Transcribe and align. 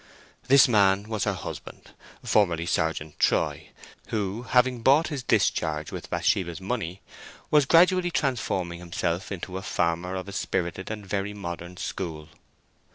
This 0.47 0.67
man 0.67 1.07
was 1.09 1.25
her 1.25 1.33
husband, 1.35 1.91
formerly 2.25 2.65
Sergeant 2.65 3.19
Troy, 3.19 3.69
who, 4.07 4.41
having 4.49 4.81
bought 4.81 5.09
his 5.09 5.21
discharge 5.21 5.91
with 5.91 6.09
Bathsheba's 6.09 6.59
money, 6.59 7.01
was 7.51 7.67
gradually 7.67 8.09
transforming 8.09 8.79
himself 8.79 9.31
into 9.31 9.57
a 9.57 9.61
farmer 9.61 10.15
of 10.15 10.27
a 10.27 10.31
spirited 10.31 10.89
and 10.89 11.05
very 11.05 11.35
modern 11.35 11.77
school. 11.77 12.29